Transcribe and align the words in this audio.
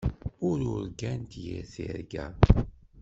Ur 0.49 0.57
urgant 0.77 1.31
yir 1.43 1.63
tirga. 1.71 2.25